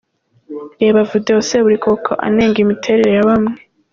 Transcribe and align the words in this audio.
Reba 0.79 1.01
Video 1.11 1.37
Seburikoko 1.49 2.11
anenga 2.27 2.57
imiteretere 2.63 3.11
ya 3.17 3.27
bamwe. 3.29 3.57